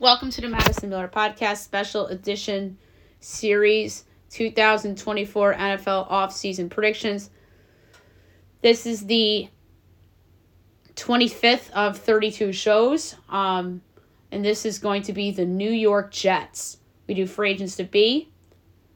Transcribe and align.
Welcome 0.00 0.30
to 0.30 0.40
the 0.40 0.48
Madison 0.48 0.88
Miller 0.88 1.08
Podcast 1.08 1.58
Special 1.58 2.06
Edition 2.06 2.78
Series 3.20 4.04
2024 4.30 5.52
NFL 5.52 6.10
Offseason 6.10 6.70
Predictions. 6.70 7.28
This 8.62 8.86
is 8.86 9.04
the 9.04 9.50
25th 10.96 11.70
of 11.72 11.98
32 11.98 12.50
shows, 12.54 13.14
um, 13.28 13.82
and 14.32 14.42
this 14.42 14.64
is 14.64 14.78
going 14.78 15.02
to 15.02 15.12
be 15.12 15.32
the 15.32 15.44
New 15.44 15.70
York 15.70 16.10
Jets. 16.10 16.78
We 17.06 17.12
do 17.12 17.26
free 17.26 17.50
agents 17.50 17.76
to 17.76 17.84
be, 17.84 18.32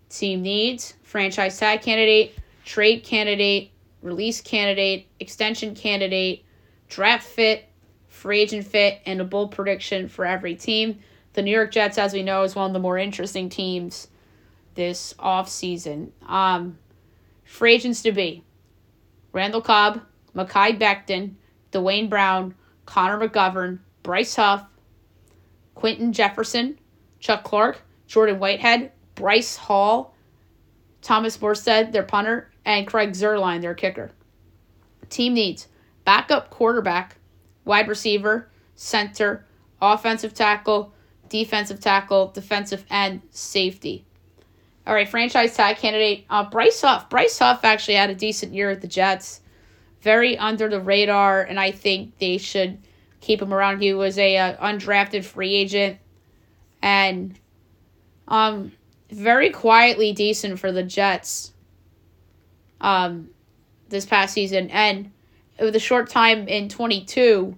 team 0.09 0.41
needs, 0.41 0.95
franchise 1.03 1.59
tag 1.59 1.83
candidate, 1.83 2.35
trade 2.65 3.05
candidate, 3.05 3.73
release 4.01 4.41
candidate, 4.41 5.09
extension 5.21 5.75
candidate, 5.75 6.47
draft 6.89 7.27
fit, 7.27 7.69
free 8.25 8.41
agent 8.41 8.67
fit, 8.67 9.03
and 9.05 9.21
a 9.21 9.25
bold 9.25 9.51
prediction 9.51 10.09
for 10.09 10.25
every 10.25 10.55
team. 10.55 10.99
The 11.35 11.43
New 11.43 11.51
York 11.51 11.71
Jets, 11.71 11.99
as 11.99 12.15
we 12.15 12.23
know, 12.23 12.43
is 12.43 12.55
one 12.55 12.71
of 12.71 12.73
the 12.73 12.79
more 12.79 12.97
interesting 12.97 13.51
teams 13.51 14.09
this 14.77 15.13
offseason. 15.19 16.11
Um, 16.27 16.79
free 17.45 17.75
agents 17.75 18.01
to 18.01 18.13
be 18.13 18.43
Randall 19.33 19.61
Cobb, 19.61 20.01
Mekhi 20.35 20.79
Becton, 20.81 21.35
Duane 21.71 22.09
Brown, 22.09 22.55
Connor 22.87 23.29
McGovern, 23.29 23.81
Bryce 24.03 24.37
Huff, 24.37 24.65
Quinton 25.75 26.15
Jefferson, 26.15 26.79
Chuck 27.21 27.45
Clark, 27.45 27.83
Jordan 28.07 28.39
Whitehead, 28.39 28.91
Bryce 29.17 29.55
Hall, 29.55 30.17
Thomas 31.03 31.37
Morstead, 31.37 31.93
their 31.93 32.03
punter, 32.03 32.51
and 32.65 32.87
Craig 32.87 33.11
Zuerlein, 33.11 33.61
their 33.61 33.75
kicker. 33.75 34.13
Team 35.11 35.35
needs 35.35 35.69
backup 36.07 36.49
quarterback, 36.49 37.19
wide 37.65 37.89
receiver, 37.89 38.49
center, 38.75 39.45
offensive 39.81 40.35
tackle, 40.35 40.93
defensive 41.29 41.81
tackle, 41.81 42.29
defensive 42.29 42.85
end, 42.91 43.23
safety. 43.31 44.05
All 44.87 44.95
right, 44.95 45.09
franchise 45.09 45.57
tag 45.57 45.77
candidate 45.77 46.27
uh, 46.29 46.49
Bryce 46.49 46.81
Huff. 46.83 47.09
Bryce 47.09 47.39
Huff 47.39 47.65
actually 47.65 47.95
had 47.95 48.11
a 48.11 48.15
decent 48.15 48.53
year 48.53 48.71
at 48.71 48.83
the 48.83 48.87
Jets, 48.87 49.41
very 50.03 50.37
under 50.37 50.69
the 50.69 50.81
radar, 50.81 51.43
and 51.43 51.59
I 51.59 51.71
think 51.71 52.19
they 52.19 52.37
should 52.37 52.79
keep 53.21 53.41
him 53.41 53.55
around. 53.55 53.81
He 53.81 53.95
was 53.95 54.19
a 54.19 54.37
uh, 54.37 54.57
undrafted 54.57 55.25
free 55.25 55.55
agent, 55.55 55.99
and 56.83 57.39
um, 58.29 58.73
very 59.11 59.51
quietly 59.51 60.13
decent 60.13 60.59
for 60.59 60.71
the 60.71 60.83
Jets. 60.83 61.53
Um, 62.81 63.31
this 63.89 64.05
past 64.05 64.35
season, 64.35 64.69
and 64.71 65.11
with 65.59 65.77
a 65.77 65.81
short 65.81 66.11
time 66.11 66.49
in 66.49 66.69
22 66.69 67.57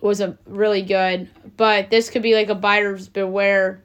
was 0.00 0.20
a 0.20 0.36
really 0.46 0.82
good, 0.82 1.28
but 1.56 1.90
this 1.90 2.10
could 2.10 2.22
be 2.22 2.34
like 2.34 2.50
a 2.50 2.54
buyer's 2.54 3.08
beware 3.08 3.82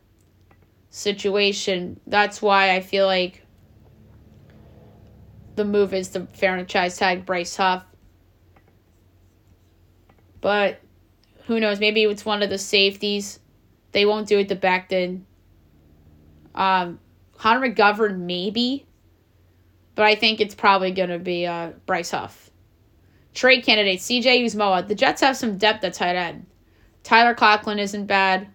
situation. 0.89 1.99
That's 2.07 2.41
why 2.41 2.75
I 2.75 2.81
feel 2.81 3.05
like 3.05 3.45
the 5.55 5.65
move 5.65 5.93
is 5.93 6.09
to 6.09 6.27
franchise 6.33 6.97
tag 6.97 7.25
Bryce 7.25 7.55
Huff. 7.55 7.83
But 10.41 10.79
who 11.45 11.59
knows? 11.59 11.79
Maybe 11.79 12.03
it's 12.03 12.25
one 12.25 12.43
of 12.43 12.49
the 12.49 12.57
safeties. 12.57 13.39
They 13.91 14.05
won't 14.05 14.27
do 14.27 14.39
it 14.39 14.49
to 14.49 14.55
Becton. 14.55 15.21
Um, 16.55 16.99
Connor 17.37 17.69
McGovern, 17.69 18.19
maybe. 18.19 18.85
But 19.95 20.05
I 20.05 20.15
think 20.15 20.39
it's 20.39 20.55
probably 20.55 20.91
going 20.91 21.09
to 21.09 21.19
be 21.19 21.45
uh, 21.45 21.71
Bryce 21.85 22.11
Huff. 22.11 22.48
Trade 23.39 23.63
candidates 23.63 24.05
CJ 24.05 24.43
Uzomah. 24.43 24.85
The 24.85 24.95
Jets 24.95 25.21
have 25.21 25.37
some 25.37 25.57
depth 25.57 25.81
at 25.85 25.93
tight 25.93 26.17
end. 26.17 26.45
Tyler 27.03 27.33
Conklin 27.33 27.79
isn't 27.79 28.05
bad. 28.05 28.49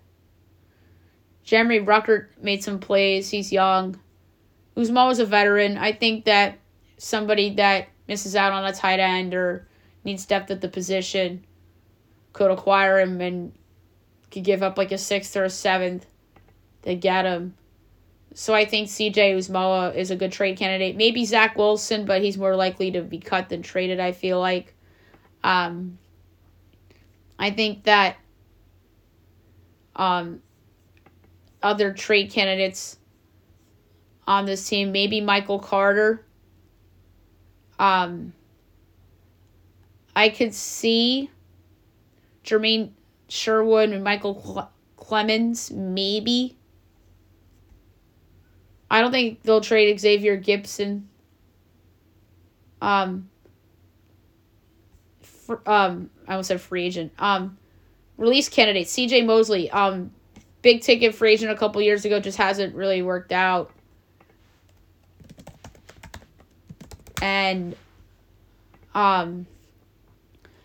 Jeremy 1.43 1.81
Ruckert 1.81 2.27
made 2.43 2.63
some 2.63 2.79
plays. 2.79 3.31
He's 3.31 3.51
young. 3.51 3.99
Uzomah 4.77 5.11
is 5.11 5.21
a 5.21 5.25
veteran. 5.25 5.79
I 5.79 5.93
think 5.93 6.27
that 6.27 6.59
somebody 6.99 7.55
that 7.55 7.89
misses 8.09 8.37
out 8.37 8.53
on 8.53 8.67
a 8.67 8.75
tight 8.75 9.01
end 9.01 9.33
or 9.33 9.67
needs 10.05 10.27
depth 10.27 10.51
at 10.51 10.61
the 10.61 10.69
position 10.69 11.47
could 12.35 12.51
acquire 12.51 13.01
him 13.01 13.23
and 13.23 13.55
could 14.31 14.45
give 14.45 14.63
up 14.63 14.77
like 14.77 14.93
a 14.93 14.99
sixth 14.99 15.35
or 15.35 15.45
a 15.45 15.51
seventh 15.51 16.05
to 16.83 16.95
get 16.95 17.25
him. 17.25 17.55
So 18.35 18.53
I 18.53 18.67
think 18.67 18.89
CJ 18.89 19.35
Uzomah 19.35 19.95
is 19.95 20.11
a 20.11 20.17
good 20.17 20.33
trade 20.33 20.59
candidate. 20.59 20.95
Maybe 20.95 21.25
Zach 21.25 21.57
Wilson, 21.57 22.05
but 22.05 22.21
he's 22.21 22.37
more 22.37 22.55
likely 22.55 22.91
to 22.91 23.01
be 23.01 23.19
cut 23.19 23.49
than 23.49 23.63
traded, 23.63 23.99
I 23.99 24.13
feel 24.13 24.39
like. 24.39 24.74
Um, 25.45 25.99
I 27.39 27.51
think 27.51 27.85
that 27.85 28.17
um, 29.95 30.43
other 31.63 31.93
trade 31.93 32.31
candidates 32.31 32.99
on 34.27 34.47
this 34.47 34.67
team, 34.67 34.91
maybe 34.91 35.21
Michael 35.21 35.59
Carter. 35.59 36.25
Um, 37.79 38.33
I 40.17 40.31
could 40.31 40.55
see 40.55 41.31
Jamien 42.43 42.91
Sherwood 43.29 43.91
and 43.91 44.03
Michael 44.03 44.71
Clemons, 44.97 45.71
maybe. 45.71 46.57
I 48.91 49.01
don't 49.01 49.11
think 49.11 49.43
they'll 49.43 49.61
trade 49.61 49.99
Xavier 50.01 50.41
Gipson. 50.41 51.03
Um, 52.81 53.29
for, 55.45 55.61
um, 55.69 56.11
I 56.27 56.33
almost 56.33 56.49
said 56.49 56.61
free 56.61 56.85
agent. 56.85 57.13
Um, 57.19 57.59
release 58.17 58.49
candidate 58.49 58.89
C.J. 58.89 59.23
Mosley. 59.23 59.71
Um, 59.71 60.11
big 60.63 60.83
ticket 60.83 61.15
free 61.15 61.33
agent 61.33 61.51
a 61.51 61.57
couple 61.57 61.81
years 61.83 62.05
ago, 62.05 62.21
just 62.21 62.39
hasn't 62.39 62.75
really 62.75 63.03
worked 63.03 63.33
out. 63.33 63.71
And 67.21 67.77
um, 68.95 69.47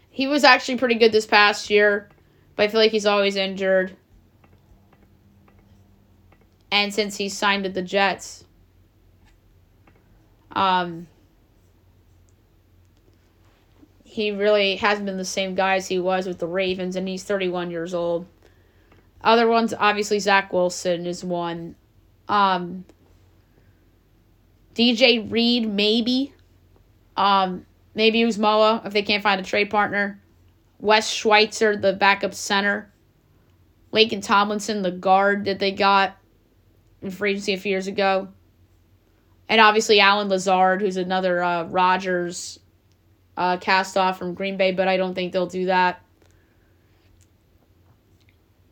he 0.10 0.28
was 0.28 0.44
actually 0.44 0.78
pretty 0.78 0.96
good 0.96 1.12
this 1.12 1.26
past 1.26 1.70
year, 1.70 2.10
but 2.56 2.64
I 2.64 2.68
feel 2.68 2.80
like 2.80 2.92
he's 2.92 3.06
always 3.06 3.36
injured. 3.36 3.96
And 6.72 6.94
since 6.94 7.18
he 7.18 7.30
signed 7.30 7.64
with 7.64 7.74
the 7.74 7.82
Jets, 7.82 8.44
um, 10.52 11.08
he 14.10 14.32
really 14.32 14.76
hasn't 14.76 15.06
been 15.06 15.18
the 15.18 15.24
same 15.24 15.54
guy 15.54 15.76
as 15.76 15.88
he 15.88 16.00
was 16.00 16.26
with 16.26 16.40
the 16.40 16.48
Ravens, 16.48 16.96
and 16.96 17.08
he's 17.08 17.24
31 17.24 17.70
years 17.70 17.94
old. 17.94 18.26
Other 19.22 19.48
ones, 19.48 19.72
obviously, 19.78 20.18
Zach 20.18 20.52
Wilson 20.52 21.06
is 21.06 21.24
one. 21.24 21.76
Um, 22.28 22.86
DJ 24.74 25.32
Reed, 25.32 25.70
maybe. 25.70 26.34
Um, 27.18 27.68
maybe 27.94 28.22
Uzomah 28.22 28.84
if 28.84 28.94
they 28.94 29.04
can't 29.04 29.22
find 29.22 29.40
a 29.40 29.44
trade 29.44 29.70
partner. 29.70 30.20
Wes 30.80 31.08
Schweitzer, 31.08 31.78
the 31.78 31.94
backup 31.94 32.34
center. 32.34 32.92
Laken 33.94 34.26
Tomlinson, 34.26 34.82
the 34.82 34.90
guard 34.90 35.46
that 35.46 35.60
they 35.60 35.72
got 35.72 36.18
in 37.04 37.12
free 37.12 37.32
agency 37.32 37.54
a 37.54 37.58
few 37.58 37.70
years 37.70 37.86
ago. 37.86 38.30
And 39.48 39.62
obviously 39.62 40.00
Allen 40.00 40.30
Lazard, 40.30 40.82
who's 40.82 40.98
another 40.98 41.44
uh, 41.44 41.66
Rodgers 41.66 42.60
uh, 43.40 43.56
cast 43.56 43.96
off 43.96 44.20
from 44.20 44.34
Green 44.34 44.58
Bay, 44.58 44.74
but 44.74 44.90
I 44.90 44.98
don't 44.98 45.16
think 45.16 45.32
they'll 45.32 45.48
do 45.48 45.68
that. 45.68 46.02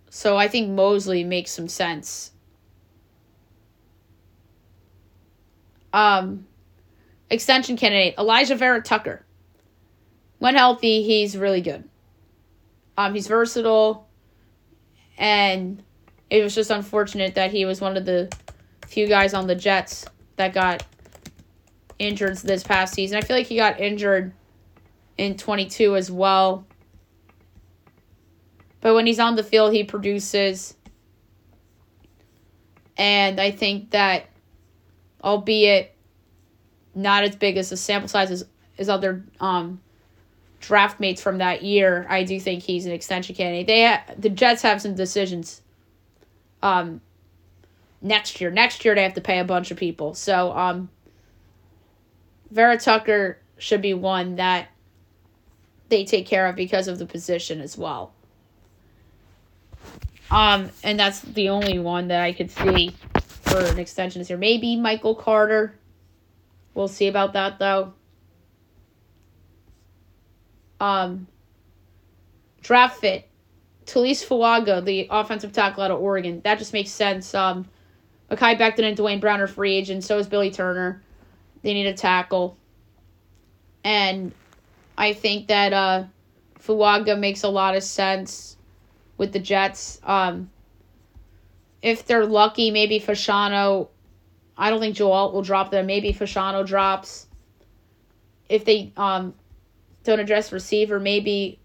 So 0.10 0.36
I 0.36 0.50
think 0.50 0.70
Mosley 0.70 1.24
makes 1.24 1.52
some 1.52 1.70
sense. 1.70 2.32
Um, 5.94 6.48
extension 7.30 7.78
candidate 7.78 8.18
Alijah 8.18 8.58
Vera-Tucker. 8.58 9.26
When 10.40 10.56
healthy, 10.56 11.02
he's 11.02 11.38
really 11.38 11.62
good. 11.62 11.86
Um, 12.98 13.14
he's 13.14 13.28
versatile, 13.28 14.08
and 15.18 15.82
it 16.30 16.44
was 16.44 16.54
just 16.54 16.72
unfortunate 16.72 17.36
that 17.36 17.52
he 17.52 17.64
was 17.64 17.80
one 17.80 17.96
of 17.96 18.06
the 18.06 18.30
few 18.86 19.08
guys 19.08 19.34
on 19.34 19.48
the 19.48 19.56
Jets 19.56 20.06
that 20.36 20.54
got 20.54 20.86
injured 22.00 22.38
this 22.40 22.64
past 22.64 22.94
season. 22.94 23.18
I 23.18 23.22
feel 23.22 23.38
like 23.38 23.48
he 23.48 23.56
got 23.56 23.80
injured 23.80 24.34
in 25.18 25.38
22 25.38 25.96
as 25.96 26.12
well. 26.12 26.66
But 28.82 28.94
when 28.94 29.08
he's 29.08 29.20
on 29.20 29.36
the 29.36 29.44
field, 29.44 29.74
he 29.74 29.84
produces. 29.84 30.76
And 32.96 33.40
I 33.40 33.52
think 33.52 33.92
that, 33.92 34.28
albeit 35.24 35.96
not 36.96 37.24
as 37.24 37.36
big 37.36 37.58
as 37.58 37.70
the 37.70 37.78
sample 37.78 38.08
size 38.08 38.32
as, 38.32 38.46
as 38.78 38.90
other 38.90 39.24
um, 39.40 39.82
draft 40.60 41.00
mates 41.00 41.22
from 41.22 41.40
that 41.40 41.64
year, 41.64 42.06
I 42.10 42.24
do 42.24 42.40
think 42.40 42.64
he's 42.64 42.86
an 42.86 42.92
extension 42.92 43.36
candidate. 43.36 43.68
They 43.68 43.86
ha- 43.86 44.04
the 44.18 44.30
Jets 44.30 44.62
have 44.62 44.82
some 44.82 44.96
decisions 44.96 45.62
um, 46.62 47.02
next 48.02 48.42
year. 48.42 48.50
Next 48.52 48.84
year 48.86 48.96
they 48.96 49.04
have 49.04 49.14
to 49.14 49.22
pay 49.22 49.40
a 49.40 49.44
bunch 49.44 49.72
of 49.72 49.78
people. 49.78 50.14
So 50.14 50.52
um, 50.52 50.90
Vera-Tucker 52.52 53.40
should 53.58 53.82
be 53.82 53.94
one 53.94 54.36
that 54.36 54.70
they 55.90 56.06
take 56.06 56.26
care 56.26 56.48
of 56.48 56.56
because 56.56 56.88
of 56.88 57.00
the 57.00 57.06
position 57.06 57.62
as 57.62 57.78
well. 57.78 58.14
Um, 60.30 60.70
and 60.84 61.00
that's 61.00 61.22
the 61.22 61.50
only 61.50 61.80
one 61.80 62.10
that 62.10 62.22
I 62.22 62.34
could 62.34 62.52
see 62.52 62.94
for 63.22 63.60
an 63.60 63.80
extension 63.80 64.22
this. 64.22 64.38
Maybe 64.38 64.76
Michael 64.76 65.16
Carter. 65.16 65.74
We'll 66.74 66.88
see 66.88 67.08
about 67.08 67.34
that 67.34 67.60
though. 67.60 67.94
Um, 70.80 71.28
draft 72.62 73.00
fit. 73.00 73.28
Taliese 73.86 74.26
Fuaga, 74.26 74.84
the 74.84 75.08
offensive 75.10 75.54
tackle 75.54 75.84
out 75.84 75.92
of 75.92 76.02
Oregon. 76.02 76.42
That 76.44 76.60
just 76.60 76.74
makes 76.74 76.90
sense. 76.92 77.34
Um, 77.34 77.68
Mekhi 78.30 78.60
Becton 78.60 78.84
and 78.84 78.98
Duane 78.98 79.22
Brown 79.22 79.40
are 79.40 79.48
free 79.48 79.74
agents. 79.74 80.06
So 80.06 80.18
is 80.18 80.28
Billy 80.28 80.52
Turner. 80.52 81.02
They 81.62 81.74
need 81.74 81.88
a 81.88 81.94
tackle. 81.94 82.58
And 83.86 84.34
I 84.98 85.14
think 85.14 85.48
that 85.48 85.74
uh, 85.74 86.06
Fuaga 86.60 87.18
makes 87.18 87.44
a 87.44 87.50
lot 87.50 87.76
of 87.76 87.84
sense 87.84 88.58
with 89.18 89.32
the 89.32 89.40
Jets. 89.40 90.00
Um, 90.04 90.50
if 91.82 92.06
they're 92.06 92.26
lucky, 92.26 92.72
maybe 92.72 93.00
Fashanu. 93.00 93.88
I 94.58 94.70
don't 94.70 94.80
think 94.80 94.96
Joel 94.96 95.32
will 95.32 95.44
drop 95.44 95.70
them. 95.70 95.86
Maybe 95.86 96.12
Fashanu 96.12 96.66
drops. 96.66 97.28
If 98.50 98.66
they 98.66 98.92
um, 98.98 99.36
don't 100.04 100.20
address 100.20 100.52
receiver, 100.52 101.00
maybe 101.00 101.60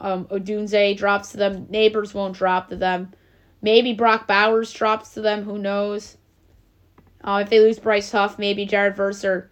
um, 0.00 0.24
Odunze 0.26 0.96
drops 0.96 1.32
to 1.32 1.36
them. 1.36 1.66
Nabers 1.66 2.14
won't 2.14 2.36
drop 2.36 2.68
to 2.70 2.76
them. 2.76 3.12
Maybe 3.60 3.92
Brock 3.92 4.26
Bowers 4.26 4.72
drops 4.72 5.14
to 5.14 5.20
them. 5.20 5.42
Who 5.42 5.58
knows? 5.58 6.16
Uh, 7.22 7.40
if 7.42 7.50
they 7.50 7.58
lose 7.58 7.78
Bryce 7.78 8.10
Huff, 8.10 8.38
maybe 8.38 8.64
Jared 8.64 8.96
Verse 8.96 9.24
or 9.24 9.50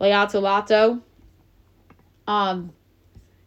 Laiatu 0.00 0.40
Latu. 0.40 1.02
Um, 2.32 2.72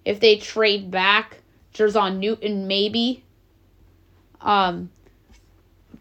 if 0.03 0.19
they 0.19 0.37
trade 0.37 0.91
back, 0.91 1.37
Jer'Zhan 1.73 2.19
Newton, 2.19 2.67
maybe. 2.67 3.23
Um, 4.39 4.91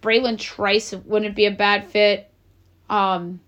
Bralen 0.02 0.38
Trice 0.38 0.92
wouldn't 0.92 1.34
be 1.34 1.46
a 1.46 1.50
bad 1.50 1.88
fit. 1.88 2.30
Um, 2.90 3.40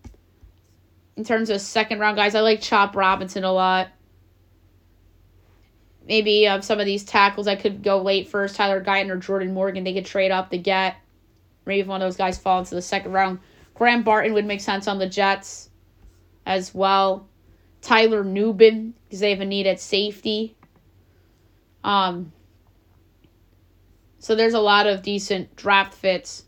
in 1.17 1.25
terms 1.25 1.51
of 1.51 1.61
second 1.61 1.99
round 1.99 2.17
guys, 2.17 2.35
I 2.35 2.41
like 2.41 2.63
Chop 2.63 2.97
Robinson 2.97 3.45
a 3.45 3.53
lot. 3.53 3.89
Maybe 6.09 6.47
um, 6.47 6.63
some 6.63 6.81
of 6.81 6.87
these 6.87 7.05
tackles 7.05 7.47
I 7.47 7.57
could 7.57 7.83
go 7.83 8.01
late 8.01 8.29
first. 8.29 8.57
Tyler 8.57 8.83
Guyton 8.83 9.11
or 9.11 9.17
Jordan 9.17 9.53
Morgan, 9.53 9.85
they 9.85 9.93
could 9.93 10.07
trade 10.07 10.31
up 10.31 10.51
to 10.51 10.57
get. 10.57 10.97
Maybe 11.67 11.81
if 11.81 11.87
one 11.87 12.01
of 12.01 12.07
those 12.07 12.17
guys 12.17 12.39
fall 12.39 12.61
into 12.61 12.75
the 12.75 12.81
second 12.81 13.13
round. 13.13 13.41
Graham 13.75 14.03
Barton 14.03 14.33
would 14.33 14.47
make 14.47 14.63
sense 14.63 14.89
on 14.89 14.99
the 14.99 15.09
Jets 15.09 15.69
as 16.47 16.75
well. 16.75 17.29
Tyler 17.87 18.25
Nubin 18.25 18.95
because 19.05 19.21
they 19.21 19.31
have 19.31 19.41
a 19.41 19.45
need 19.45 19.69
at 19.69 19.81
safety. 19.81 20.57
Um, 21.85 22.33
so 24.19 24.35
there's 24.35 24.55
a 24.55 24.61
lot 24.61 24.89
of 24.89 25.03
decent 25.03 25.55
draft 25.55 25.95
fits 25.95 26.47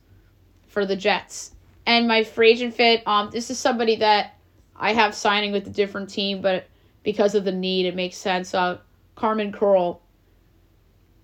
for 0.66 0.84
the 0.84 0.96
Jets. 0.96 1.52
And 1.86 2.08
my 2.08 2.24
free 2.24 2.50
agent 2.50 2.74
fit, 2.74 3.06
um, 3.06 3.30
this 3.30 3.50
is 3.50 3.58
somebody 3.58 3.94
that 3.96 4.36
I 4.74 4.92
have 4.94 5.14
signing 5.14 5.52
with 5.52 5.68
a 5.68 5.70
different 5.70 6.10
team, 6.10 6.42
but 6.42 6.66
because 7.04 7.36
of 7.36 7.44
the 7.44 7.52
need, 7.52 7.86
it 7.86 7.94
makes 7.94 8.16
sense. 8.16 8.52
Uh, 8.52 8.78
Kamren 9.16 9.52
Curl 9.52 10.02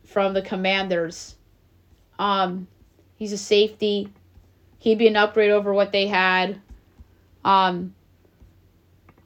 from 0.04 0.32
the 0.32 0.42
Commanders. 0.42 1.34
Um, 2.20 2.68
he's 3.16 3.32
a 3.32 3.38
safety. 3.38 4.12
He'd 4.78 4.98
be 4.98 5.08
an 5.08 5.16
upgrade 5.16 5.50
over 5.50 5.74
what 5.74 5.90
they 5.90 6.06
had. 6.06 6.60
Um, 7.44 7.96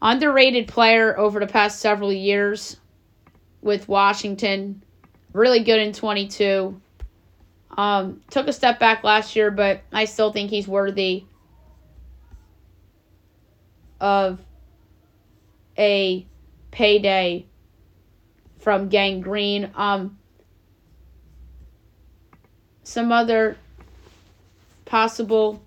underrated 0.00 0.68
player 0.68 1.18
over 1.18 1.40
the 1.40 1.46
past 1.46 1.80
several 1.80 2.12
years 2.12 2.76
with 3.60 3.88
Washington. 3.88 4.82
Really 5.32 5.62
good 5.62 5.80
in 5.80 5.92
22. 5.92 6.80
Um, 7.76 8.20
took 8.30 8.48
a 8.48 8.52
step 8.52 8.78
back 8.78 9.04
last 9.04 9.36
year, 9.36 9.50
but 9.50 9.82
I 9.92 10.04
still 10.04 10.32
think 10.32 10.50
he's 10.50 10.66
worthy 10.66 11.24
of 14.00 14.40
a 15.76 16.26
payday 16.70 17.46
from 18.58 18.88
Gang 18.88 19.20
Green. 19.20 19.70
Um, 19.74 20.18
some 22.82 23.12
other 23.12 23.56
possible 24.84 25.62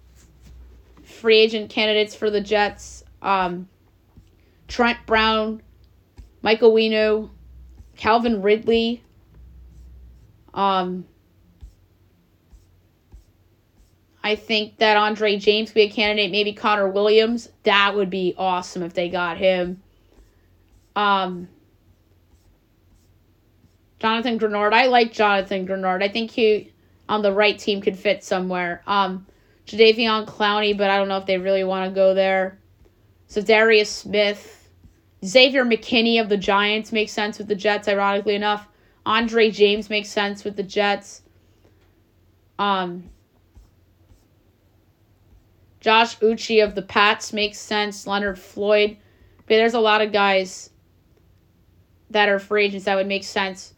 free 1.03 1.37
agent 1.37 1.69
candidates 1.69 2.15
for 2.15 2.29
the 2.29 2.41
Jets. 2.41 3.03
Um, 3.21 3.69
Trent 4.71 5.05
Brown, 5.05 5.61
Michael 6.41 6.71
Winu, 6.71 7.29
Calvin 7.97 8.41
Ridley. 8.41 9.03
Um, 10.53 11.05
I 14.23 14.35
think 14.35 14.77
that 14.77 14.95
Andre 14.95 15.35
James 15.35 15.71
would 15.71 15.75
be 15.75 15.81
a 15.81 15.89
candidate. 15.89 16.31
Maybe 16.31 16.53
Connor 16.53 16.87
Williams. 16.87 17.49
That 17.63 17.95
would 17.95 18.09
be 18.09 18.33
awesome 18.37 18.81
if 18.81 18.93
they 18.93 19.09
got 19.09 19.37
him. 19.37 19.81
Um, 20.95 21.49
Jonathan 23.99 24.39
Greenard. 24.39 24.71
I 24.71 24.85
like 24.87 25.11
Jonathan 25.11 25.67
Greenard. 25.67 26.01
I 26.01 26.07
think 26.07 26.31
he 26.31 26.71
on 27.09 27.21
the 27.21 27.33
right 27.33 27.59
team 27.59 27.81
could 27.81 27.99
fit 27.99 28.23
somewhere. 28.23 28.83
Um, 28.87 29.25
Jadeveon 29.65 30.27
Clowney, 30.27 30.77
but 30.77 30.89
I 30.89 30.97
don't 30.97 31.09
know 31.09 31.17
if 31.17 31.25
they 31.25 31.37
really 31.37 31.65
want 31.65 31.91
to 31.91 31.93
go 31.93 32.13
there. 32.13 32.57
Za'Darius 33.29 33.87
Smith, 33.87 34.60
Xavier 35.23 35.65
McKinney 35.65 36.19
of 36.19 36.29
the 36.29 36.37
Giants 36.37 36.91
makes 36.91 37.11
sense 37.11 37.37
with 37.37 37.47
the 37.47 37.55
Jets. 37.55 37.87
Ironically 37.87 38.35
enough, 38.35 38.67
Andre 39.05 39.51
James 39.51 39.89
makes 39.89 40.09
sense 40.09 40.43
with 40.43 40.55
the 40.55 40.63
Jets. 40.63 41.21
Um, 42.57 43.09
Josh 45.79 46.17
Uche 46.19 46.63
of 46.63 46.75
the 46.75 46.81
Pats 46.81 47.33
makes 47.33 47.59
sense. 47.59 48.07
Leonard 48.07 48.39
Floyd. 48.39 48.97
But 49.37 49.55
there's 49.55 49.73
a 49.73 49.79
lot 49.79 50.01
of 50.01 50.11
guys 50.11 50.69
that 52.09 52.29
are 52.29 52.39
free 52.39 52.65
agents 52.65 52.85
that 52.85 52.95
would 52.95 53.07
make 53.07 53.23
sense 53.23 53.73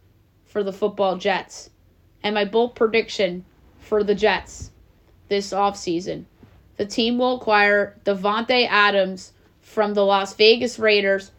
for 0.46 0.64
the 0.64 0.74
football 0.74 1.18
Jets. 1.18 1.70
And 2.24 2.36
my 2.36 2.46
bold 2.46 2.76
prediction 2.76 3.46
for 3.80 4.04
the 4.04 4.16
Jets 4.16 4.72
this 5.30 5.52
offseason 5.52 6.26
the 6.78 6.86
team 6.86 7.18
will 7.18 7.38
acquire 7.38 8.00
Davante 8.06 8.68
Adams 8.68 9.33
from 9.64 9.96
the 9.96 10.06
Las 10.06 10.36
Vegas 10.36 10.78
Raiders 10.78 11.32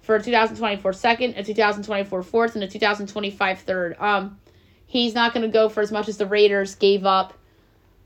for 0.00 0.16
a 0.16 0.22
2024 0.22 0.92
second, 0.94 1.34
a 1.36 1.44
2024 1.44 2.22
fourth, 2.22 2.54
and 2.54 2.64
a 2.64 2.68
2025 2.68 3.60
third. 3.60 3.96
Um, 4.00 4.38
he's 4.86 5.14
not 5.14 5.34
going 5.34 5.42
to 5.42 5.52
go 5.52 5.68
for 5.68 5.82
as 5.82 5.92
much 5.92 6.08
as 6.08 6.16
the 6.16 6.26
Raiders 6.26 6.74
gave 6.74 7.04
up 7.04 7.34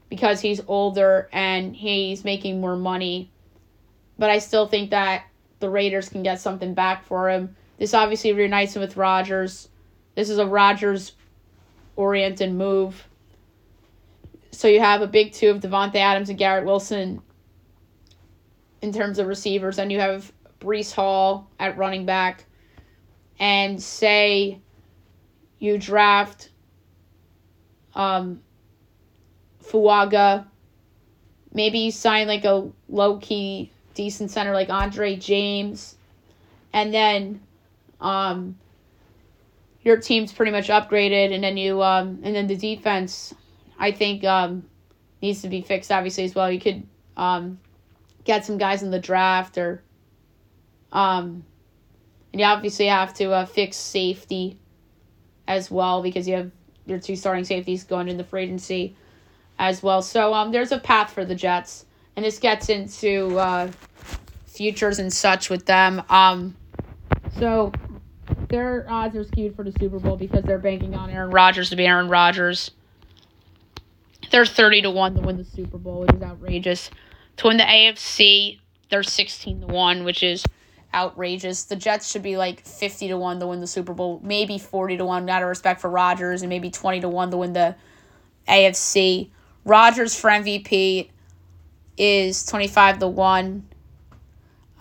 because 0.08 0.40
he's 0.40 0.60
older 0.66 1.28
and 1.32 1.76
he's 1.76 2.24
making 2.24 2.60
more 2.60 2.76
money. 2.76 3.30
But 4.18 4.30
I 4.30 4.38
still 4.38 4.66
think 4.66 4.90
that 4.90 5.24
the 5.60 5.70
Raiders 5.70 6.08
can 6.08 6.22
get 6.22 6.40
something 6.40 6.74
back 6.74 7.04
for 7.04 7.30
him. 7.30 7.54
This 7.78 7.94
obviously 7.94 8.32
reunites 8.32 8.74
him 8.74 8.80
with 8.80 8.96
Rodgers. 8.96 9.68
This 10.14 10.30
is 10.30 10.38
a 10.38 10.46
Rodgers 10.46 11.12
oriented 11.96 12.52
move. 12.52 13.06
So 14.52 14.68
you 14.68 14.80
have 14.80 15.02
a 15.02 15.06
big 15.06 15.32
two 15.32 15.50
of 15.50 15.60
Davante 15.60 15.96
Adams 15.96 16.30
and 16.30 16.38
Garrett 16.38 16.64
Wilson 16.64 17.20
in 18.82 18.92
terms 18.92 19.18
of 19.18 19.26
receivers, 19.26 19.78
and 19.78 19.90
you 19.90 20.00
have 20.00 20.32
Breece 20.60 20.92
Hall 20.92 21.48
at 21.58 21.76
running 21.76 22.06
back. 22.06 22.44
And 23.38 23.82
say 23.82 24.60
you 25.58 25.78
draft 25.78 26.50
um, 27.94 28.40
Fuaga. 29.62 30.46
Maybe 31.52 31.78
you 31.80 31.90
sign 31.90 32.28
like 32.28 32.44
a 32.44 32.70
low 32.88 33.18
key 33.18 33.70
decent 33.94 34.30
center 34.30 34.52
like 34.52 34.70
Andre 34.70 35.16
James. 35.16 35.96
And 36.72 36.94
then 36.94 37.40
um 38.00 38.56
your 39.82 39.96
team's 39.96 40.32
pretty 40.32 40.52
much 40.52 40.68
upgraded 40.68 41.34
and 41.34 41.42
then 41.42 41.56
you 41.56 41.82
um 41.82 42.20
and 42.22 42.36
then 42.36 42.46
the 42.46 42.56
defense 42.56 43.34
I 43.78 43.90
think 43.92 44.22
um 44.24 44.64
needs 45.22 45.40
to 45.42 45.48
be 45.48 45.62
fixed 45.62 45.90
obviously 45.90 46.24
as 46.24 46.34
well. 46.34 46.50
You 46.52 46.60
could 46.60 46.86
um 47.16 47.58
get 48.26 48.44
some 48.44 48.58
guys 48.58 48.82
in 48.82 48.90
the 48.90 48.98
draft 48.98 49.56
or 49.56 49.82
um 50.92 51.44
and 52.36 52.40
you 52.42 52.46
obviously 52.46 52.86
have 52.86 53.14
to 53.14 53.30
uh, 53.30 53.46
fix 53.46 53.78
safety 53.78 54.58
as 55.48 55.70
well 55.70 56.02
because 56.02 56.28
you 56.28 56.34
have 56.34 56.50
your 56.84 56.98
two 56.98 57.16
starting 57.16 57.44
safeties 57.44 57.84
going 57.84 58.08
in 58.08 58.18
the 58.18 58.24
free 58.24 58.42
agency 58.42 58.94
as 59.58 59.82
well. 59.82 60.02
So 60.02 60.34
um, 60.34 60.52
there's 60.52 60.70
a 60.70 60.78
path 60.78 61.12
for 61.12 61.24
the 61.24 61.34
Jets, 61.34 61.86
and 62.14 62.24
this 62.24 62.38
gets 62.38 62.68
into 62.68 63.38
uh, 63.38 63.70
futures 64.44 64.98
and 64.98 65.10
such 65.10 65.48
with 65.48 65.64
them. 65.64 66.02
Um, 66.10 66.54
so 67.38 67.72
their 68.50 68.86
odds 68.88 69.16
are 69.16 69.24
skewed 69.24 69.56
for 69.56 69.64
the 69.64 69.72
Super 69.80 69.98
Bowl 69.98 70.16
because 70.16 70.44
they're 70.44 70.58
banking 70.58 70.94
on 70.94 71.08
Aaron 71.08 71.30
Rodgers 71.30 71.70
to 71.70 71.76
be 71.76 71.86
Aaron 71.86 72.08
Rodgers. 72.08 72.70
They're 74.30 74.44
thirty 74.44 74.82
to 74.82 74.90
one 74.90 75.14
to 75.14 75.22
win 75.22 75.38
the 75.38 75.44
Super 75.44 75.78
Bowl, 75.78 76.00
which 76.00 76.12
is 76.12 76.22
outrageous. 76.22 76.90
To 77.38 77.48
win 77.48 77.56
the 77.56 77.64
AFC, 77.64 78.60
they're 78.90 79.02
sixteen 79.02 79.60
to 79.60 79.66
one, 79.66 80.04
which 80.04 80.22
is 80.22 80.44
outrageous. 80.94 81.64
The 81.64 81.76
Jets 81.76 82.10
should 82.10 82.22
be 82.22 82.36
like 82.36 82.60
fifty 82.60 83.08
to 83.08 83.16
one 83.16 83.40
to 83.40 83.46
win 83.46 83.60
the 83.60 83.66
Super 83.66 83.92
Bowl, 83.92 84.20
maybe 84.22 84.58
forty 84.58 84.96
to 84.96 85.04
one 85.04 85.28
out 85.28 85.42
of 85.42 85.48
respect 85.48 85.80
for 85.80 85.90
Rodgers, 85.90 86.42
and 86.42 86.48
maybe 86.48 86.70
twenty 86.70 87.00
to 87.00 87.08
one 87.08 87.30
to 87.30 87.36
win 87.36 87.52
the 87.52 87.76
AFC. 88.48 89.30
Rodgers 89.64 90.18
for 90.18 90.30
MVP 90.30 91.10
is 91.96 92.44
25 92.46 92.98
to 93.00 93.08
1. 93.08 93.68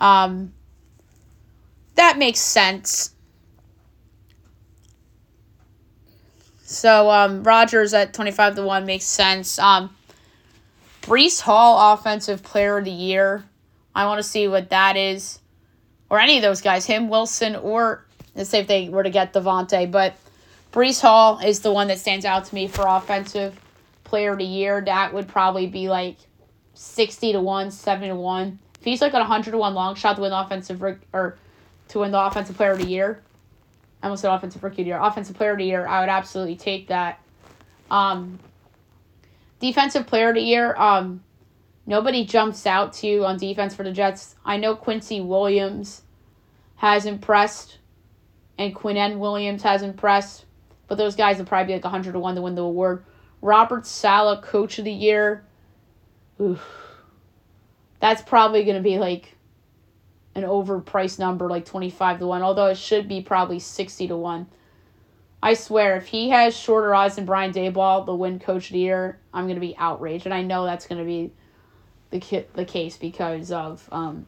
Um, 0.00 0.52
that 1.94 2.18
makes 2.18 2.40
sense. 2.40 3.10
So 6.62 7.10
um, 7.10 7.42
Rodgers 7.42 7.94
at 7.94 8.12
25 8.12 8.56
to 8.56 8.62
1 8.62 8.86
makes 8.86 9.04
sense. 9.04 9.58
Um, 9.58 9.95
Breece 11.06 11.40
Hall, 11.40 11.92
Offensive 11.92 12.42
Player 12.42 12.78
of 12.78 12.84
the 12.84 12.90
Year. 12.90 13.44
I 13.94 14.06
want 14.06 14.18
to 14.18 14.28
see 14.28 14.48
what 14.48 14.70
that 14.70 14.96
is. 14.96 15.38
Or 16.10 16.18
any 16.18 16.36
of 16.36 16.42
those 16.42 16.60
guys, 16.60 16.84
him, 16.84 17.08
Wilson, 17.08 17.54
or 17.54 18.04
let's 18.34 18.50
say 18.50 18.58
if 18.58 18.66
they 18.66 18.88
were 18.88 19.04
to 19.04 19.10
get 19.10 19.32
Davante. 19.32 19.88
But 19.88 20.16
Breece 20.72 21.00
Hall 21.00 21.38
is 21.38 21.60
the 21.60 21.72
one 21.72 21.86
that 21.88 21.98
stands 21.98 22.24
out 22.24 22.46
to 22.46 22.54
me 22.56 22.66
for 22.66 22.84
Offensive 22.88 23.56
Player 24.02 24.32
of 24.32 24.38
the 24.38 24.44
Year. 24.44 24.80
That 24.80 25.14
would 25.14 25.28
probably 25.28 25.68
be 25.68 25.88
like 25.88 26.16
60 26.74 27.34
to 27.34 27.40
1, 27.40 27.70
70 27.70 28.08
to 28.08 28.16
1. 28.16 28.58
If 28.80 28.84
he's 28.84 29.00
like 29.00 29.12
a 29.12 29.18
100 29.18 29.52
to 29.52 29.58
1 29.58 29.74
long 29.74 29.94
shot 29.94 30.16
to 30.16 30.22
win 30.22 30.32
offensive 30.32 30.82
or 31.12 31.38
to 31.86 31.98
win 32.00 32.10
the 32.10 32.20
offensive 32.20 32.56
player 32.56 32.72
of 32.72 32.78
the 32.78 32.86
year, 32.86 33.22
I 34.02 34.06
almost 34.06 34.22
said 34.22 34.32
offensive 34.32 34.64
rookie 34.64 34.82
of 34.82 34.86
the 34.86 34.88
year, 34.88 35.00
offensive 35.00 35.36
player 35.36 35.52
of 35.52 35.58
the 35.58 35.64
year, 35.66 35.86
I 35.86 36.00
would 36.00 36.08
absolutely 36.08 36.56
take 36.56 36.88
that. 36.88 37.20
Um, 37.92 38.40
defensive 39.60 40.06
player 40.06 40.30
of 40.30 40.34
the 40.34 40.42
year, 40.42 40.74
um, 40.76 41.22
nobody 41.86 42.24
jumps 42.24 42.66
out 42.66 42.92
to 42.94 43.06
you 43.06 43.24
on 43.24 43.38
defense 43.38 43.74
for 43.74 43.82
the 43.82 43.92
Jets. 43.92 44.36
I 44.44 44.56
know 44.56 44.76
Quincy 44.76 45.20
Williams 45.20 46.02
has 46.76 47.06
impressed, 47.06 47.78
and 48.58 48.74
Quinnen 48.74 49.18
Williams 49.18 49.62
has 49.62 49.82
impressed, 49.82 50.44
but 50.88 50.98
those 50.98 51.16
guys 51.16 51.38
will 51.38 51.46
probably 51.46 51.72
be 51.72 51.74
like 51.74 51.84
100 51.84 52.12
to 52.12 52.18
1 52.18 52.34
to 52.34 52.42
win 52.42 52.54
the 52.54 52.62
award. 52.62 53.04
Robert 53.40 53.86
Saleh, 53.86 54.42
coach 54.42 54.78
of 54.78 54.84
the 54.84 54.92
year. 54.92 55.44
Oof. 56.40 56.60
That's 58.00 58.22
probably 58.22 58.64
going 58.64 58.76
to 58.76 58.82
be 58.82 58.98
like 58.98 59.36
an 60.34 60.42
overpriced 60.42 61.18
number, 61.18 61.48
like 61.48 61.64
25 61.64 62.18
to 62.18 62.26
1, 62.26 62.42
although 62.42 62.66
it 62.66 62.76
should 62.76 63.08
be 63.08 63.22
probably 63.22 63.58
60 63.58 64.08
to 64.08 64.16
1. 64.16 64.46
I 65.42 65.54
swear, 65.54 65.96
if 65.96 66.06
he 66.06 66.30
has 66.30 66.56
shorter 66.56 66.94
odds 66.94 67.16
than 67.16 67.26
Brian 67.26 67.52
Daboll, 67.52 68.06
the 68.06 68.14
win 68.14 68.38
coach 68.38 68.66
of 68.66 68.72
the 68.72 68.78
year, 68.78 69.18
I'm 69.32 69.44
going 69.44 69.56
to 69.56 69.60
be 69.60 69.76
outraged. 69.76 70.24
And 70.24 70.34
I 70.34 70.42
know 70.42 70.64
that's 70.64 70.86
going 70.86 70.98
to 70.98 71.04
be 71.04 71.32
the, 72.10 72.20
ki- 72.20 72.46
the 72.54 72.64
case 72.64 72.96
because 72.96 73.52
of 73.52 73.86
um, 73.92 74.26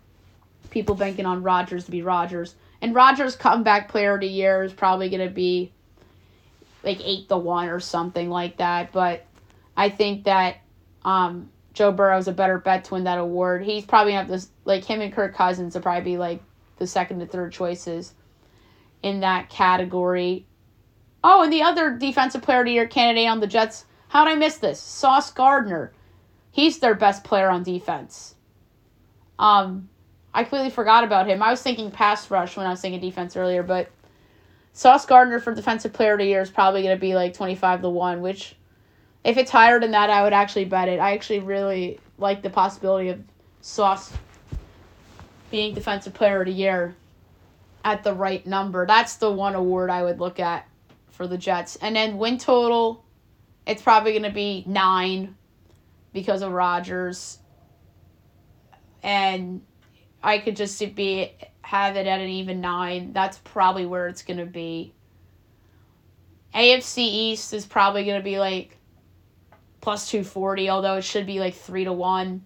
people 0.70 0.94
banking 0.94 1.26
on 1.26 1.42
Rodgers 1.42 1.86
to 1.86 1.90
be 1.90 2.02
Rodgers. 2.02 2.54
And 2.80 2.94
Rodgers' 2.94 3.36
comeback 3.36 3.88
player 3.88 4.14
of 4.14 4.20
the 4.20 4.28
year 4.28 4.62
is 4.62 4.72
probably 4.72 5.08
going 5.08 5.26
to 5.26 5.34
be 5.34 5.72
like 6.84 7.00
8 7.02 7.28
to 7.28 7.36
1 7.36 7.68
or 7.68 7.80
something 7.80 8.30
like 8.30 8.58
that. 8.58 8.92
But 8.92 9.24
I 9.76 9.88
think 9.88 10.24
that 10.24 10.58
um, 11.04 11.50
Joe 11.78 11.92
Burrow's 11.92 12.26
a 12.26 12.32
better 12.32 12.58
bet 12.58 12.84
to 12.86 12.94
win 12.94 13.04
that 13.04 13.18
award. 13.18 13.62
He's 13.62 13.84
probably 13.84 14.12
have 14.12 14.26
this 14.26 14.48
like 14.64 14.84
him 14.84 15.00
and 15.00 15.12
Kirk 15.12 15.34
Cousins 15.34 15.74
will 15.74 15.82
probably 15.82 16.12
be 16.12 16.18
like 16.18 16.42
the 16.78 16.88
second 16.88 17.20
to 17.20 17.26
third 17.26 17.52
choices 17.52 18.14
in 19.00 19.20
that 19.20 19.48
category. 19.48 20.44
Oh, 21.22 21.42
and 21.42 21.52
the 21.52 21.62
other 21.62 21.96
defensive 21.96 22.42
player 22.42 22.60
of 22.60 22.66
the 22.66 22.72
year 22.72 22.86
candidate 22.86 23.28
on 23.28 23.40
the 23.40 23.46
Jets. 23.46 23.84
How'd 24.08 24.28
I 24.28 24.34
miss 24.34 24.58
this? 24.58 24.80
Sauce 24.80 25.30
Gardner. 25.30 25.92
He's 26.50 26.78
their 26.78 26.94
best 26.94 27.24
player 27.24 27.50
on 27.50 27.62
defense. 27.62 28.34
Um, 29.38 29.88
I 30.32 30.44
completely 30.44 30.70
forgot 30.70 31.04
about 31.04 31.26
him. 31.26 31.42
I 31.42 31.50
was 31.50 31.62
thinking 31.62 31.90
pass 31.90 32.30
rush 32.30 32.56
when 32.56 32.66
I 32.66 32.70
was 32.70 32.80
thinking 32.80 33.00
defense 33.00 33.36
earlier, 33.36 33.62
but 33.62 33.90
Sauce 34.72 35.06
Gardner 35.06 35.40
for 35.40 35.54
defensive 35.54 35.92
player 35.92 36.12
of 36.12 36.18
the 36.18 36.26
year 36.26 36.40
is 36.40 36.50
probably 36.50 36.82
going 36.82 36.96
to 36.96 37.00
be 37.00 37.14
like 37.14 37.34
25 37.34 37.82
to 37.82 37.88
1, 37.88 38.20
which 38.20 38.54
if 39.24 39.36
it's 39.36 39.50
higher 39.50 39.80
than 39.80 39.90
that, 39.90 40.10
I 40.10 40.22
would 40.22 40.32
actually 40.32 40.66
bet 40.66 40.88
it. 40.88 41.00
I 41.00 41.14
actually 41.14 41.40
really 41.40 41.98
like 42.16 42.42
the 42.42 42.50
possibility 42.50 43.08
of 43.08 43.20
Sauce 43.60 44.12
being 45.50 45.74
defensive 45.74 46.14
player 46.14 46.40
of 46.40 46.46
the 46.46 46.52
year 46.52 46.94
at 47.84 48.04
the 48.04 48.14
right 48.14 48.46
number. 48.46 48.86
That's 48.86 49.16
the 49.16 49.32
one 49.32 49.56
award 49.56 49.90
I 49.90 50.04
would 50.04 50.20
look 50.20 50.38
at 50.38 50.67
for 51.18 51.26
the 51.26 51.36
Jets. 51.36 51.76
And 51.76 51.94
then 51.94 52.16
win 52.16 52.38
total, 52.38 53.04
it's 53.66 53.82
probably 53.82 54.12
going 54.12 54.22
to 54.22 54.30
be 54.30 54.64
nine 54.66 55.36
because 56.14 56.40
of 56.40 56.52
Rodgers. 56.52 57.40
And 59.02 59.60
I 60.22 60.38
could 60.38 60.56
just 60.56 60.78
be 60.94 61.32
have 61.62 61.96
it 61.96 62.06
at 62.06 62.20
an 62.20 62.28
even 62.28 62.62
nine. 62.62 63.12
That's 63.12 63.38
probably 63.38 63.84
where 63.84 64.06
it's 64.06 64.22
going 64.22 64.38
to 64.38 64.46
be. 64.46 64.94
AFC 66.54 66.98
East 66.98 67.52
is 67.52 67.66
probably 67.66 68.04
going 68.04 68.18
to 68.18 68.24
be 68.24 68.38
like 68.38 68.78
plus 69.80 70.08
240, 70.10 70.70
although 70.70 70.96
it 70.96 71.04
should 71.04 71.26
be 71.26 71.40
like 71.40 71.54
3 71.54 71.84
to 71.84 71.92
1. 71.92 72.44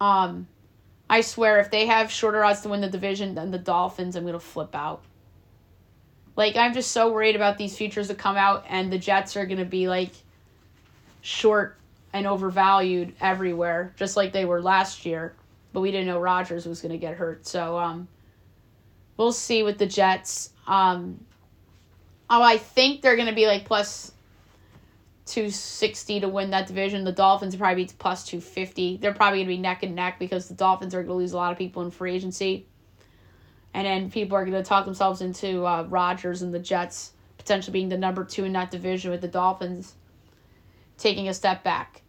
Um, 0.00 0.48
I 1.08 1.20
swear, 1.20 1.60
if 1.60 1.70
they 1.70 1.86
have 1.86 2.10
shorter 2.10 2.42
odds 2.42 2.62
to 2.62 2.68
win 2.68 2.80
the 2.80 2.88
division 2.88 3.34
than 3.34 3.50
the 3.50 3.58
Dolphins, 3.58 4.16
I'm 4.16 4.24
going 4.24 4.32
to 4.32 4.40
flip 4.40 4.74
out. 4.74 5.02
Like, 6.36 6.56
I'm 6.56 6.74
just 6.74 6.92
so 6.92 7.10
worried 7.10 7.34
about 7.34 7.58
these 7.58 7.76
futures 7.76 8.08
that 8.08 8.18
come 8.18 8.36
out, 8.36 8.64
and 8.68 8.92
the 8.92 8.98
Jets 8.98 9.36
are 9.36 9.46
going 9.46 9.58
to 9.58 9.64
be 9.64 9.88
like 9.88 10.12
short 11.22 11.76
and 12.12 12.26
overvalued 12.26 13.14
everywhere, 13.20 13.94
just 13.96 14.16
like 14.16 14.32
they 14.32 14.44
were 14.44 14.60
last 14.60 15.06
year. 15.06 15.34
But 15.72 15.80
we 15.80 15.90
didn't 15.90 16.06
know 16.06 16.20
Rodgers 16.20 16.66
was 16.66 16.80
going 16.80 16.92
to 16.92 16.98
get 16.98 17.14
hurt. 17.14 17.46
So, 17.46 17.78
um, 17.78 18.08
we'll 19.16 19.32
see 19.32 19.62
with 19.62 19.78
the 19.78 19.86
Jets. 19.86 20.50
Um, 20.66 21.24
oh, 22.28 22.42
I 22.42 22.58
think 22.58 23.02
they're 23.02 23.16
going 23.16 23.28
to 23.28 23.34
be 23.34 23.46
like 23.46 23.64
plus 23.64 24.12
260 25.26 26.20
to 26.20 26.28
win 26.28 26.50
that 26.50 26.66
division. 26.66 27.04
The 27.04 27.12
Dolphins 27.12 27.56
probably 27.56 27.86
plus 27.98 28.24
250. 28.26 28.98
They're 28.98 29.12
probably 29.12 29.38
going 29.38 29.48
to 29.48 29.54
be 29.54 29.60
neck 29.60 29.82
and 29.82 29.94
neck 29.94 30.18
because 30.18 30.48
the 30.48 30.54
Dolphins 30.54 30.94
are 30.94 31.02
going 31.02 31.08
to 31.08 31.14
lose 31.14 31.32
a 31.32 31.36
lot 31.36 31.52
of 31.52 31.58
people 31.58 31.82
in 31.82 31.90
free 31.90 32.14
agency. 32.14 32.66
And 33.76 33.86
then 33.86 34.10
people 34.10 34.36
are 34.36 34.44
going 34.44 34.56
to 34.56 34.66
talk 34.66 34.86
themselves 34.86 35.20
into 35.20 35.66
uh, 35.66 35.86
Rodgers 35.88 36.40
and 36.40 36.52
the 36.52 36.58
Jets 36.58 37.12
potentially 37.36 37.72
being 37.72 37.90
the 37.90 37.98
number 37.98 38.24
two 38.24 38.44
in 38.44 38.52
that 38.54 38.70
division 38.70 39.10
with 39.10 39.20
the 39.20 39.28
Dolphins 39.28 39.94
taking 40.96 41.28
a 41.28 41.34
step 41.34 41.62
back. 41.62 42.02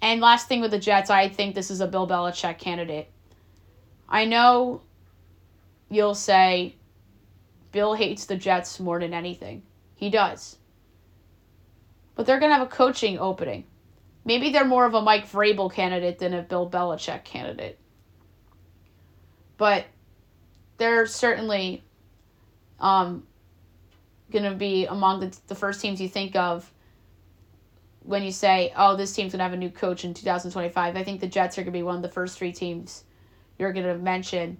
And 0.00 0.20
last 0.20 0.48
thing 0.48 0.60
with 0.62 0.70
the 0.70 0.78
Jets, 0.78 1.10
I 1.10 1.28
think 1.28 1.54
this 1.54 1.70
is 1.70 1.82
a 1.82 1.86
Bill 1.86 2.08
Belichick 2.08 2.58
candidate. 2.58 3.10
I 4.08 4.24
know 4.24 4.80
you'll 5.90 6.14
say 6.14 6.76
Bill 7.70 7.92
hates 7.92 8.24
the 8.24 8.36
Jets 8.36 8.80
more 8.80 8.98
than 8.98 9.12
anything. 9.12 9.62
He 9.94 10.08
does 10.08 10.56
but 12.18 12.26
they're 12.26 12.40
going 12.40 12.50
to 12.50 12.56
have 12.56 12.66
a 12.66 12.70
coaching 12.70 13.16
opening. 13.20 13.62
Maybe 14.24 14.50
they're 14.50 14.64
more 14.64 14.84
of 14.84 14.94
a 14.94 15.00
Mike 15.00 15.30
Vrabel 15.30 15.72
candidate 15.72 16.18
than 16.18 16.34
a 16.34 16.42
Bill 16.42 16.68
Belichick 16.68 17.22
candidate. 17.22 17.78
But 19.56 19.84
they're 20.78 21.06
certainly 21.06 21.82
um, 22.80 23.24
going 24.30 24.44
to 24.44 24.54
be 24.54 24.86
among 24.86 25.20
the, 25.20 25.38
the 25.48 25.54
first 25.54 25.80
teams 25.80 26.00
you 26.00 26.08
think 26.08 26.34
of 26.36 26.72
when 28.02 28.22
you 28.22 28.32
say, 28.32 28.72
oh, 28.76 28.96
this 28.96 29.12
team's 29.12 29.32
going 29.32 29.38
to 29.38 29.44
have 29.44 29.52
a 29.52 29.56
new 29.56 29.70
coach 29.70 30.04
in 30.04 30.14
2025. 30.14 30.96
I 30.96 31.04
think 31.04 31.20
the 31.20 31.26
Jets 31.26 31.58
are 31.58 31.62
going 31.62 31.72
to 31.72 31.78
be 31.78 31.82
one 31.82 31.96
of 31.96 32.02
the 32.02 32.08
first 32.08 32.38
three 32.38 32.52
teams 32.52 33.04
you're 33.58 33.72
going 33.72 33.86
to 33.86 33.98
mention. 33.98 34.56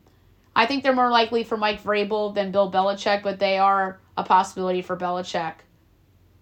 I 0.54 0.66
think 0.66 0.82
they're 0.82 0.94
more 0.94 1.10
likely 1.10 1.44
for 1.44 1.56
Mike 1.56 1.82
Vrabel 1.82 2.34
than 2.34 2.50
Bill 2.50 2.70
Belichick, 2.70 3.22
but 3.22 3.38
they 3.38 3.58
are 3.58 4.00
a 4.16 4.24
possibility 4.24 4.82
for 4.82 4.96
Belichick 4.96 5.54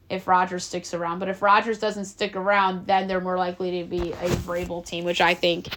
if 0.08 0.26
Rodgers 0.26 0.64
sticks 0.64 0.94
around. 0.94 1.18
But 1.18 1.28
if 1.28 1.42
Rodgers 1.42 1.78
doesn't 1.78 2.06
stick 2.06 2.34
around, 2.34 2.86
then 2.86 3.08
they're 3.08 3.20
more 3.20 3.36
likely 3.36 3.82
to 3.82 3.88
be 3.88 4.12
a 4.12 4.28
Vrabel 4.46 4.84
team, 4.84 5.04
which 5.04 5.20
I 5.20 5.34
think 5.34 5.76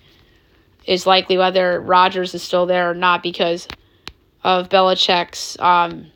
is 0.85 1.05
likely 1.05 1.37
whether 1.37 1.81
Rodgers 1.81 2.33
is 2.33 2.41
still 2.41 2.65
there 2.65 2.89
or 2.89 2.93
not 2.93 3.21
because 3.21 3.67
of 4.43 4.69
Belichick's 4.69 5.59
um 5.59 6.11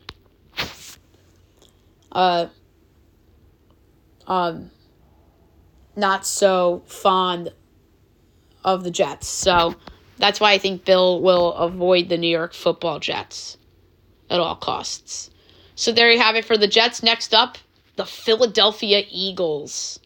uh 2.12 2.46
um 4.26 4.70
not 5.96 6.26
so 6.26 6.82
fond 6.86 7.52
of 8.64 8.82
the 8.82 8.90
Jets. 8.90 9.28
So 9.28 9.74
that's 10.18 10.40
why 10.40 10.52
I 10.52 10.58
think 10.58 10.84
Bill 10.84 11.20
will 11.20 11.52
avoid 11.54 12.08
the 12.08 12.18
New 12.18 12.28
York 12.28 12.54
football 12.54 12.98
Jets 12.98 13.58
at 14.30 14.40
all 14.40 14.56
costs. 14.56 15.30
So 15.76 15.92
there 15.92 16.10
you 16.10 16.18
have 16.18 16.36
it 16.36 16.44
for 16.44 16.56
the 16.56 16.66
Jets. 16.66 17.02
Next 17.02 17.34
up, 17.34 17.58
the 17.96 18.06
Philadelphia 18.06 19.04
Eagles. 19.10 20.00